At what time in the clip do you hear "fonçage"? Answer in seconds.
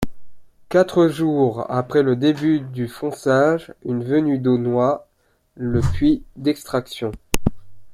2.87-3.71